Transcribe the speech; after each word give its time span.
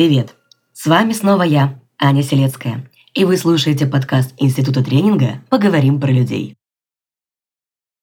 Привет! 0.00 0.34
С 0.72 0.86
вами 0.86 1.12
снова 1.12 1.42
я, 1.42 1.78
Аня 1.98 2.22
Селецкая, 2.22 2.90
и 3.12 3.26
вы 3.26 3.36
слушаете 3.36 3.86
подкаст 3.86 4.32
Института 4.38 4.82
тренинга 4.82 5.42
«Поговорим 5.50 6.00
про 6.00 6.10
людей». 6.10 6.56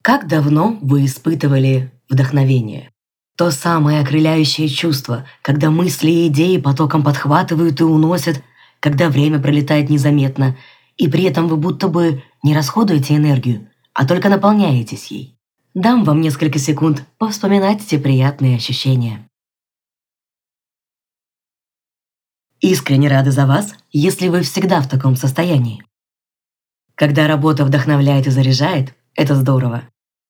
Как 0.03 0.27
давно 0.27 0.77
вы 0.83 1.05
испытывали 1.05 1.91
вдохновение? 2.07 2.91
То 3.35 3.49
самое 3.49 3.99
окрыляющее 3.99 4.69
чувство, 4.69 5.25
когда 5.41 5.71
мысли 5.71 6.11
и 6.11 6.27
идеи 6.27 6.57
потоком 6.57 7.03
подхватывают 7.03 7.81
и 7.81 7.83
уносят, 7.83 8.43
когда 8.79 9.09
время 9.09 9.39
пролетает 9.39 9.89
незаметно, 9.89 10.55
и 10.97 11.07
при 11.07 11.23
этом 11.23 11.47
вы 11.47 11.57
будто 11.57 11.87
бы 11.87 12.21
не 12.43 12.53
расходуете 12.53 13.15
энергию, 13.15 13.71
а 13.95 14.05
только 14.05 14.29
наполняетесь 14.29 15.07
ей. 15.07 15.35
Дам 15.73 16.03
вам 16.03 16.21
несколько 16.21 16.59
секунд 16.59 17.03
повспоминать 17.17 17.83
эти 17.83 17.97
приятные 17.97 18.57
ощущения. 18.57 19.26
Искренне 22.59 23.07
рада 23.07 23.31
за 23.31 23.45
вас, 23.45 23.75
если 23.91 24.29
вы 24.29 24.41
всегда 24.41 24.81
в 24.81 24.89
таком 24.89 25.15
состоянии. 25.15 25.83
Когда 26.95 27.27
работа 27.27 27.63
вдохновляет 27.63 28.25
и 28.25 28.31
заряжает, 28.31 28.95
это 29.15 29.35
здорово. 29.35 29.83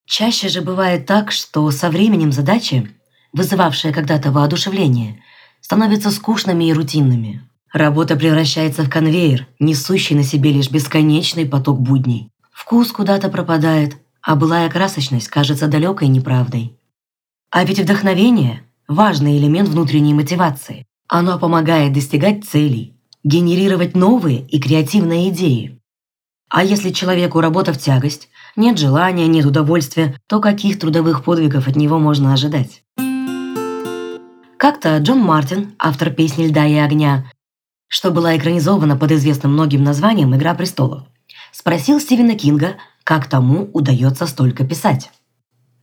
Чаще 0.05 0.49
же 0.49 0.61
бывает 0.61 1.05
так, 1.05 1.31
что 1.31 1.69
со 1.71 1.89
временем 1.89 2.33
задачи, 2.33 2.91
вызывавшие 3.31 3.93
когда-то 3.93 4.31
воодушевление, 4.31 5.23
становятся 5.61 6.11
скучными 6.11 6.65
и 6.65 6.73
рутинными. 6.73 7.47
Работа 7.71 8.15
превращается 8.15 8.83
в 8.83 8.89
конвейер, 8.89 9.47
несущий 9.59 10.15
на 10.15 10.23
себе 10.23 10.51
лишь 10.51 10.69
бесконечный 10.69 11.45
поток 11.45 11.79
будней. 11.79 12.29
Вкус 12.51 12.91
куда-то 12.91 13.29
пропадает, 13.29 13.97
а 14.21 14.35
былая 14.35 14.69
красочность 14.69 15.29
кажется 15.29 15.67
далекой 15.67 16.07
неправдой. 16.09 16.77
А 17.51 17.63
ведь 17.63 17.79
вдохновение– 17.79 18.63
важный 18.89 19.37
элемент 19.37 19.69
внутренней 19.69 20.13
мотивации. 20.13 20.85
Оно 21.09 21.39
помогает 21.39 21.93
достигать 21.93 22.43
целей, 22.43 22.97
генерировать 23.23 23.95
новые 23.95 24.41
и 24.41 24.59
креативные 24.59 25.29
идеи. 25.29 25.79
А 26.49 26.63
если 26.63 26.91
человеку 26.91 27.39
работа 27.39 27.71
в 27.71 27.77
тягость, 27.77 28.27
нет 28.57 28.77
желания, 28.77 29.27
нет 29.27 29.45
удовольствия, 29.45 30.19
то 30.27 30.41
каких 30.41 30.79
трудовых 30.79 31.23
подвигов 31.23 31.67
от 31.67 31.77
него 31.77 31.97
можно 31.97 32.33
ожидать? 32.33 32.83
Как-то 34.57 34.97
Джон 34.97 35.19
Мартин, 35.19 35.75
автор 35.79 36.09
песни 36.09 36.47
«Льда 36.47 36.65
и 36.65 36.75
огня», 36.75 37.31
что 37.87 38.11
была 38.11 38.35
экранизована 38.35 38.97
под 38.97 39.13
известным 39.13 39.53
многим 39.53 39.83
названием 39.83 40.35
«Игра 40.35 40.55
престолов», 40.55 41.03
спросил 41.53 42.01
Стивена 42.01 42.35
Кинга, 42.35 42.75
как 43.05 43.29
тому 43.29 43.69
удается 43.73 44.25
столько 44.25 44.65
писать. 44.65 45.09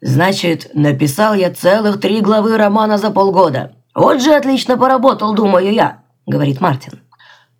«Значит, 0.02 0.70
написал 0.74 1.34
я 1.34 1.50
целых 1.50 1.98
три 1.98 2.20
главы 2.20 2.58
романа 2.58 2.98
за 2.98 3.10
полгода», 3.10 3.74
«Вот 3.94 4.20
же 4.20 4.34
отлично 4.34 4.76
поработал, 4.76 5.34
думаю 5.34 5.72
я»,— 5.72 6.02
говорит 6.26 6.60
Мартин. 6.60 7.00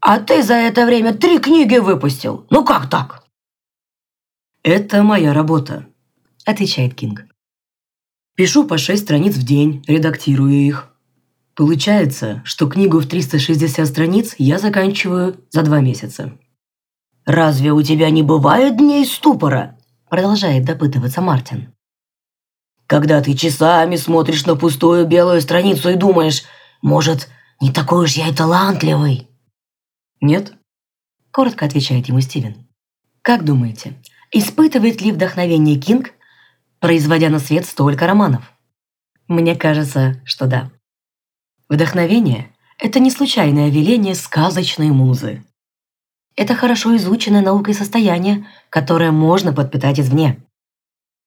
«А 0.00 0.18
ты 0.18 0.42
за 0.42 0.54
это 0.54 0.84
время 0.84 1.14
три 1.14 1.38
книги 1.38 1.76
выпустил. 1.76 2.46
Ну 2.50 2.64
как 2.64 2.90
так?» 2.90 3.24
«Это 4.62 5.02
моя 5.02 5.32
работа»,— 5.32 5.86
отвечает 6.44 6.94
Кинг. 6.94 7.26
«Пишу 8.34 8.64
по 8.64 8.78
шесть 8.78 9.04
страниц 9.04 9.36
в 9.36 9.44
день, 9.44 9.84
редактирую 9.86 10.54
их. 10.54 10.90
Получается, 11.54 12.42
что 12.44 12.66
книгу 12.66 12.98
в 12.98 13.06
360 13.06 13.86
страниц 13.86 14.34
я 14.38 14.58
заканчиваю 14.58 15.36
за 15.50 15.62
два 15.62 15.80
месяца». 15.80 16.32
«Разве 17.24 17.72
у 17.72 17.80
тебя 17.80 18.10
не 18.10 18.22
бывает 18.22 18.76
дней 18.76 19.06
ступора?»— 19.06 19.78
продолжает 20.10 20.64
допытываться 20.64 21.20
Мартин 21.22 21.73
когда 22.86 23.20
ты 23.20 23.34
часами 23.34 23.96
смотришь 23.96 24.46
на 24.46 24.56
пустую 24.56 25.06
белую 25.06 25.40
страницу 25.40 25.90
и 25.90 25.96
думаешь, 25.96 26.44
может, 26.82 27.28
не 27.60 27.72
такой 27.72 28.04
уж 28.04 28.12
я 28.12 28.28
и 28.28 28.34
талантливый?» 28.34 29.28
«Нет»,— 30.20 30.52
коротко 31.30 31.66
отвечает 31.66 32.08
ему 32.08 32.20
Стивен. 32.20 32.66
«Как 33.22 33.44
думаете, 33.44 33.94
испытывает 34.32 35.00
ли 35.00 35.12
вдохновение 35.12 35.78
Кинг, 35.78 36.12
производя 36.80 37.28
на 37.28 37.38
свет 37.38 37.66
столько 37.66 38.06
романов?» 38.06 38.54
Мне 39.28 39.56
кажется, 39.56 40.20
что 40.24 40.46
да. 40.46 40.70
Вдохновение– 41.70 42.54
это 42.78 43.00
не 43.00 43.10
случайное 43.10 43.70
веление 43.70 44.14
сказочной 44.14 44.90
музы. 44.90 45.42
Это 46.36 46.54
хорошо 46.54 46.94
изученное 46.96 47.40
наукой 47.40 47.72
состояние, 47.72 48.46
которое 48.68 49.12
можно 49.12 49.54
подпитать 49.54 49.98
извне 49.98 50.44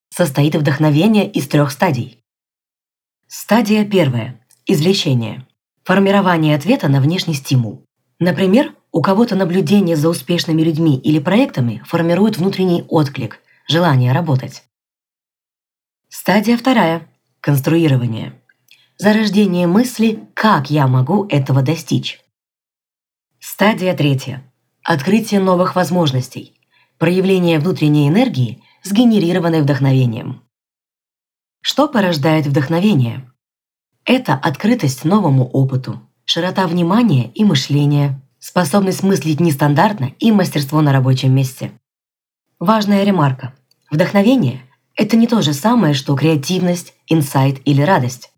состоит 0.09 0.56
вдохновение 0.56 1.29
из 1.29 1.47
трех 1.47 1.72
стадий. 1.72 2.23
Стадия 3.28 3.85
первая– 3.85 4.40
извлечение. 4.66 5.45
Формирование 5.84 6.56
ответа 6.56 6.88
на 6.88 7.01
внешний 7.01 7.34
стимул. 7.34 7.85
Например, 8.19 8.73
у 8.91 9.01
кого-то 9.01 9.35
наблюдение 9.35 9.96
за 9.96 10.09
успешными 10.09 10.62
людьми 10.62 10.97
или 10.97 11.19
проектами 11.19 11.84
формирует 11.85 12.38
внутренний 12.38 12.84
отклик, 12.88 13.41
желание 13.67 14.12
работать. 14.12 14.63
Стадия 16.09 16.57
вторая– 16.57 17.07
конструирование. 17.41 18.34
Зарождение 18.97 19.67
мысли 19.67 20.28
«как 20.34 20.72
я 20.72 20.88
могу 20.88 21.25
этого 21.28 21.62
достичь?». 21.62 22.19
Стадия 23.40 23.96
третья– 23.96 24.44
открытие 24.84 25.40
новых 25.41 25.75
возможностей, 25.75 26.53
проявление 26.97 27.59
внутренней 27.59 28.07
энергии 28.07 28.63
сгенерированной 28.87 29.61
вдохновением. 29.61 30.41
Что 31.61 31.87
порождает 31.87 32.45
вдохновение? 32.45 33.29
Это 34.05 34.35
открытость 34.35 35.03
новому 35.03 35.45
опыту, 35.49 36.01
широта 36.25 36.65
внимания 36.67 37.29
и 37.33 37.43
мышления, 37.43 38.21
способность 38.39 39.03
мыслить 39.03 39.39
нестандартно 39.39 40.13
и 40.19 40.31
мастерство 40.31 40.81
на 40.81 40.93
рабочем 40.93 41.33
месте. 41.35 41.71
Важная 42.59 43.03
ремарка. 43.03 43.53
Вдохновение– 43.91 44.61
это 44.95 45.17
не 45.17 45.27
то 45.27 45.41
же 45.41 45.53
самое, 45.53 45.93
что 45.93 46.15
креативность, 46.15 46.93
инсайт 47.07 47.59
или 47.65 47.81
радость. 47.81 48.31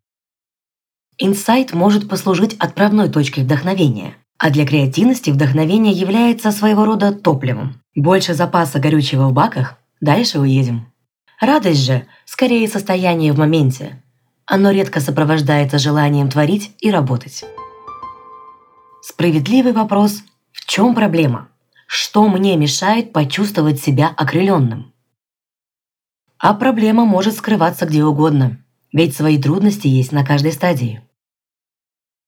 Инсайт 1.17 1.73
может 1.73 2.09
послужить 2.09 2.55
отправной 2.55 3.09
точкой 3.09 3.43
вдохновения, 3.43 4.15
а 4.37 4.49
для 4.49 4.65
креативности 4.65 5.31
вдохновение 5.31 5.93
является 5.93 6.51
своего 6.51 6.85
рода 6.85 7.11
топливом. 7.11 7.81
Больше 7.95 8.33
запаса 8.33 8.79
горючего 8.79 9.27
в 9.27 9.33
баках 9.33 9.78
Дальше 10.01 10.39
уедем. 10.39 10.91
Радость 11.41 11.81
же 11.81 12.07
скорее 12.25 12.67
состояние 12.67 13.33
в 13.33 13.37
моменте. 13.37 14.01
Оно 14.45 14.71
редко 14.71 15.01
сопровождается 15.01 15.77
желанием 15.77 16.29
творить 16.29 16.73
и 16.79 16.89
работать. 16.89 17.43
Справедливый 19.01 19.73
вопрос– 19.73 20.23
в 20.51 20.65
чем 20.65 20.95
проблема? 20.95 21.49
Что 21.87 22.27
мне 22.27 22.55
мешает 22.55 23.13
почувствовать 23.13 23.81
себя 23.81 24.13
окрыленным? 24.15 24.93
А 26.37 26.53
проблема 26.53 27.05
может 27.05 27.35
скрываться 27.35 27.85
где 27.85 28.03
угодно, 28.03 28.63
ведь 28.93 29.15
свои 29.15 29.41
трудности 29.41 29.87
есть 29.87 30.11
на 30.11 30.25
каждой 30.25 30.53
стадии. 30.53 31.01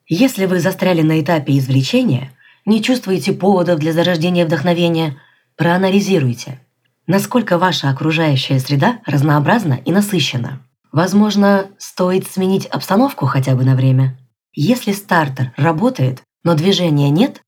Если 0.07 0.45
вы 0.45 0.59
застряли 0.59 1.01
на 1.01 1.21
этапе 1.21 1.57
извлечения, 1.57 2.31
не 2.65 2.83
чувствуете 2.83 3.31
поводов 3.31 3.79
для 3.79 3.93
зарождения 3.93 4.45
вдохновения, 4.45 5.17
проанализируйте– 5.55 6.59
насколько 7.07 7.57
ваша 7.57 7.89
окружающая 7.89 8.59
среда 8.59 8.99
разнообразна 9.05 9.73
и 9.85 9.91
насыщена. 9.91 10.61
Возможно, 10.91 11.71
стоит 11.77 12.27
сменить 12.27 12.65
обстановку 12.65 13.25
хотя 13.25 13.55
бы 13.55 13.63
на 13.63 13.75
время. 13.75 14.17
Если 14.53 14.91
стартер 14.91 15.53
работает, 15.55 16.21
но 16.43 16.55
движения 16.55 17.09
нет, 17.09 17.41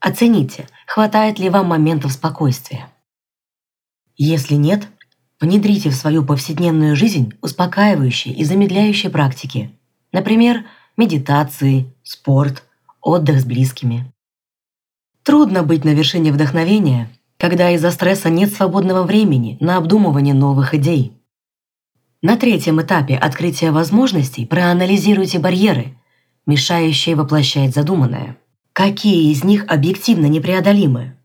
оцените, 0.00 0.66
хватает 0.86 1.38
ли 1.38 1.50
вам 1.50 1.66
моментов 1.66 2.12
спокойствия. 2.12 2.88
Если 4.16 4.54
нет, 4.54 4.88
внедрите 5.40 5.90
в 5.90 5.94
свою 5.94 6.24
повседневную 6.24 6.96
жизнь 6.96 7.34
успокаивающие 7.42 8.34
и 8.34 8.44
замедляющие 8.44 9.10
практики. 9.10 9.70
Например, 10.12 10.64
медитации, 10.96 11.94
спорт, 12.02 12.64
отдых 13.00 13.40
с 13.40 13.44
близкими. 13.44 14.10
Трудно 15.22 15.62
быть 15.62 15.84
на 15.84 15.90
вершине 15.90 16.32
вдохновения, 16.32 17.10
когда 17.38 17.70
из-за 17.70 17.90
стресса 17.92 18.28
нет 18.28 18.52
свободного 18.52 19.04
времени 19.04 19.56
на 19.60 19.76
обдумывание 19.76 20.34
новых 20.34 20.74
идей. 20.74 21.12
На 22.20 22.36
третьем 22.36 22.82
этапе 22.82 23.16
открытия 23.16 23.70
возможностей 23.70 24.44
проанализируйте 24.44 25.38
барьеры, 25.38 25.96
мешающие 26.46 27.14
воплощать 27.14 27.74
задуманное. 27.74 28.36
Какие 28.72 29.30
из 29.32 29.44
них 29.44 29.64
объективно 29.68 30.26
непреодолимы? 30.26 31.16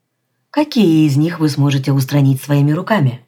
Какие 0.51 1.07
из 1.07 1.17
них 1.17 1.39
вы 1.39 1.49
сможете 1.49 1.91
устранить 1.91 2.41
своими 2.41 2.71
руками? 2.71 3.25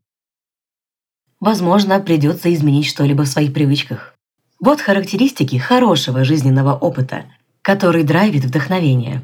Возможно, 1.39 1.99
придется 1.99 2.53
изменить 2.53 2.85
что-либо 2.85 3.23
в 3.23 3.27
своих 3.27 3.51
привычках. 3.51 4.15
Вот 4.59 4.79
характеристики 4.79 5.57
хорошего 5.57 6.23
жизненного 6.23 6.75
опыта, 6.75 7.25
который 7.63 8.03
драйвит 8.03 8.45
вдохновение. 8.45 9.23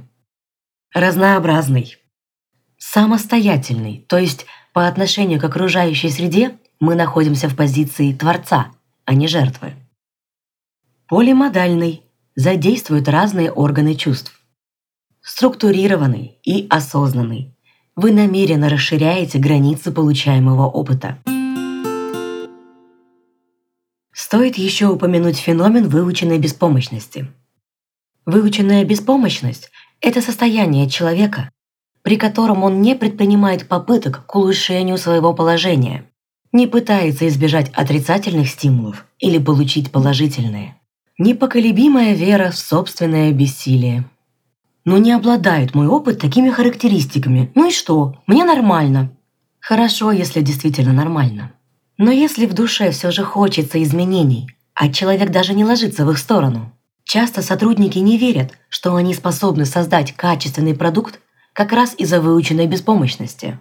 Разнообразный, 0.94 1.98
самостоятельный, 2.82 4.04
то 4.10 4.18
есть 4.18 4.48
по 4.74 4.88
отношению 4.88 5.40
к 5.40 5.44
окружающей 5.44 6.10
среде 6.10 6.58
мы 6.80 6.96
находимся 6.96 7.48
в 7.48 7.56
позиции 7.56 8.12
Творца, 8.12 8.72
а 9.06 9.14
не 9.14 9.28
жертвы. 9.28 9.76
Полимодальный, 11.08 12.02
задействует 12.36 13.08
разные 13.08 13.52
органы 13.52 13.94
чувств. 13.94 14.34
Структурированный 15.22 16.40
и 16.44 16.68
осознанный. 16.70 17.56
Вы 17.96 18.12
намеренно 18.12 18.68
расширяете 18.68 19.38
границы 19.38 19.92
получаемого 19.92 20.66
опыта. 20.66 21.20
Стоит 24.12 24.56
еще 24.56 24.88
упомянуть 24.88 25.38
феномен 25.38 25.88
выученной 25.88 26.40
беспомощности. 26.40 27.28
Выученная 28.26 28.84
беспомощность– 28.86 29.70
это 30.02 30.22
состояние 30.22 30.90
человека, 30.90 31.52
при 32.04 32.18
котором 32.18 32.64
он 32.64 32.82
не 32.82 32.96
предпринимает 32.96 33.68
попыток 33.68 34.26
к 34.26 34.36
улучшению 34.36 34.98
своего 34.98 35.34
положения, 35.34 36.06
не 36.52 36.68
пытается 36.68 37.28
избежать 37.28 37.70
отрицательных 37.74 38.50
стимулов 38.50 39.06
или 39.20 39.38
получить 39.38 39.92
положительные. 39.92 40.76
Непоколебимая 41.18 42.14
вера 42.14 42.52
в 42.52 42.58
собственное 42.58 43.32
бессилие. 43.32 44.06
Но 44.84 44.98
не 44.98 45.12
обладает 45.12 45.76
мой 45.76 45.88
опыт 45.88 46.20
такими 46.20 46.50
характеристиками. 46.50 47.52
Ну 47.54 47.70
и 47.70 47.72
что? 47.72 48.16
Мне 48.26 48.44
нормально. 48.44 49.12
Хорошо, 49.60 50.12
если 50.12 50.42
действительно 50.42 50.92
нормально. 50.92 51.52
Но 51.98 52.10
если 52.10 52.48
в 52.48 52.54
душе 52.54 52.90
все 52.90 53.12
же 53.12 53.24
хочется 53.24 53.82
изменений, 53.84 54.50
а 54.74 54.92
человек 54.92 55.30
даже 55.30 55.54
не 55.54 55.64
ложится 55.64 56.04
в 56.04 56.10
их 56.10 56.18
сторону, 56.18 56.74
часто 57.04 57.44
сотрудники 57.44 58.00
не 58.00 58.18
верят, 58.18 58.54
что 58.70 58.96
они 58.96 59.14
способны 59.14 59.66
создать 59.66 60.14
качественный 60.14 60.74
продукт 60.74 61.20
как 61.54 61.72
раз 61.72 61.96
из-за 61.98 62.22
выученной 62.22 62.68
беспомощности. 62.68 63.60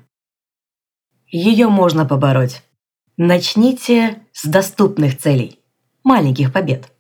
Ее 1.26 1.68
можно 1.68 2.04
побороть. 2.04 2.62
Начните 3.16 4.22
с 4.32 4.44
доступных 4.46 5.18
целей, 5.18 5.58
маленьких 6.02 6.52
побед. 6.52 6.92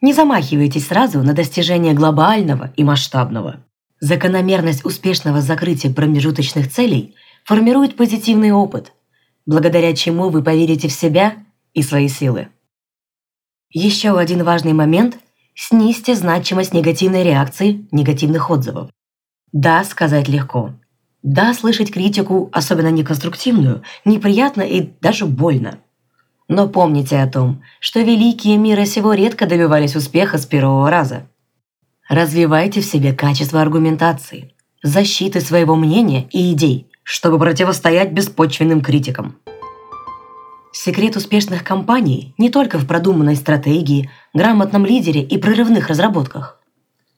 Не 0.00 0.12
замахивайтесь 0.12 0.88
сразу 0.88 1.22
на 1.22 1.32
достижение 1.32 1.94
глобального 1.94 2.72
и 2.76 2.84
масштабного. 2.84 3.64
Закономерность 4.00 4.84
успешного 4.84 5.40
закрытия 5.40 5.92
промежуточных 5.92 6.70
целей 6.70 7.14
формирует 7.44 7.96
позитивный 7.96 8.52
опыт– 8.52 8.92
благодаря 9.46 9.94
чему 9.94 10.28
вы 10.28 10.42
поверите 10.42 10.88
в 10.88 10.92
себя 10.92 11.44
и 11.74 11.82
свои 11.82 12.08
силы. 12.08 12.48
Еще 13.70 14.18
один 14.18 14.44
важный 14.44 14.72
момент– 14.72 15.18
снизьте 15.54 16.14
значимость 16.14 16.74
негативной 16.74 17.24
реакции, 17.24 17.86
негативных 17.90 18.50
отзывов. 18.50 18.90
Да, 19.52 19.84
сказать 19.84 20.28
легко. 20.28 20.72
Да, 21.22 21.52
слышать 21.54 21.92
критику, 21.92 22.48
особенно 22.52 22.90
неконструктивную, 22.90 23.82
неприятно 24.04 24.62
и 24.62 24.90
даже 25.00 25.26
больно. 25.26 25.78
Но 26.48 26.68
помните 26.68 27.18
о 27.18 27.28
том, 27.28 27.62
что 27.78 28.00
великие 28.00 28.56
мира 28.56 28.84
сего 28.84 29.12
редко 29.12 29.46
добивались 29.46 29.94
успеха 29.94 30.38
с 30.38 30.46
первого 30.46 30.90
раза. 30.90 31.28
Развивайте 32.08 32.80
в 32.80 32.84
себе 32.84 33.12
качество 33.12 33.60
аргументации, 33.60 34.52
защиты 34.82 35.40
своего 35.40 35.76
мнения 35.76 36.28
и 36.30 36.52
идей, 36.52 36.90
чтобы 37.04 37.38
противостоять 37.38 38.12
беспочвенным 38.12 38.80
критикам. 38.80 39.36
Секрет 40.72 41.16
успешных 41.16 41.62
компаний 41.62 42.34
не 42.38 42.50
только 42.50 42.78
в 42.78 42.86
продуманной 42.86 43.36
стратегии, 43.36 44.10
грамотном 44.32 44.86
лидере 44.86 45.22
и 45.22 45.38
прорывных 45.38 45.88
разработках, 45.88 46.58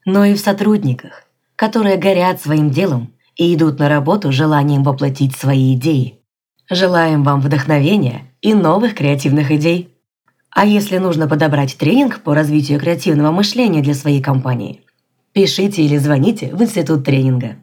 но 0.05 0.25
и 0.25 0.35
в 0.35 0.41
сотрудниках, 0.41 1.25
которые 1.65 1.97
горят 1.97 2.43
своим 2.43 2.69
делом 2.69 3.15
и 3.37 3.55
идут 3.55 3.79
на 3.79 3.89
работу 3.89 4.31
желанием 4.31 4.83
воплотить 4.83 5.35
свои 5.35 5.75
идеи. 5.75 6.21
Желаем 6.69 7.23
вам 7.23 7.41
вдохновения 7.41 8.31
и 8.43 8.53
новых 8.53 8.95
креативных 8.95 9.51
идей. 9.51 9.89
А 10.51 10.67
если 10.67 10.99
нужно 10.99 11.27
подобрать 11.27 11.79
тренинг 11.79 12.21
по 12.21 12.35
развитию 12.35 12.79
креативного 12.79 13.33
мышления 13.33 13.81
для 13.81 13.95
своей 13.95 14.21
компании, 14.21 14.83
пишите 15.33 15.81
или 15.81 15.97
звоните 15.97 16.55
в 16.55 16.63
Институт 16.63 17.03
тренинга. 17.03 17.57